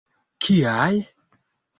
[0.45, 0.97] Kiaj!